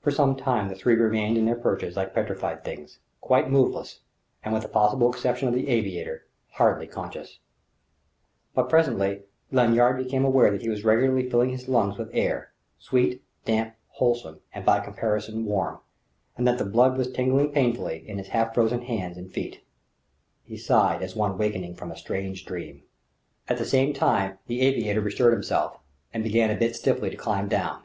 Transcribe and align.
For 0.00 0.10
some 0.10 0.34
time 0.34 0.66
the 0.66 0.74
three 0.74 0.96
remained 0.96 1.38
in 1.38 1.44
their 1.44 1.54
perches 1.54 1.94
like 1.96 2.12
petrified 2.12 2.64
things, 2.64 2.98
quite 3.20 3.48
moveless 3.48 4.00
and 4.42 4.52
with 4.52 4.64
the 4.64 4.68
possible 4.68 5.08
exception 5.08 5.46
of 5.46 5.54
the 5.54 5.68
aviator 5.68 6.26
hardly 6.54 6.88
conscious. 6.88 7.38
But 8.52 8.68
presently 8.68 9.22
Lanyard 9.52 9.96
became 10.02 10.24
aware 10.24 10.50
that 10.50 10.62
he 10.62 10.68
was 10.68 10.84
regularly 10.84 11.30
filling 11.30 11.50
his 11.50 11.68
lungs 11.68 11.96
with 11.96 12.10
air 12.12 12.50
sweet, 12.80 13.22
damp, 13.44 13.76
wholesome, 13.90 14.40
and 14.52 14.64
by 14.64 14.80
comparison 14.80 15.44
warm, 15.44 15.78
and 16.36 16.44
that 16.48 16.58
the 16.58 16.64
blood 16.64 16.98
was 16.98 17.08
tingling 17.12 17.52
painfully 17.52 18.02
in 18.08 18.18
his 18.18 18.26
half 18.30 18.54
frozen 18.54 18.82
hands 18.82 19.16
and 19.16 19.30
feet. 19.32 19.64
He 20.42 20.56
sighed 20.56 21.00
as 21.00 21.14
one 21.14 21.38
waking 21.38 21.76
from 21.76 21.92
a 21.92 21.96
strange 21.96 22.44
dream. 22.44 22.82
At 23.48 23.58
the 23.58 23.64
same 23.64 23.92
time 23.92 24.38
the 24.48 24.62
aviator 24.62 25.00
bestirred 25.00 25.32
himself, 25.34 25.78
and 26.12 26.24
began 26.24 26.50
a 26.50 26.58
bit 26.58 26.74
stiffly 26.74 27.08
to 27.08 27.16
climb 27.16 27.46
down. 27.46 27.84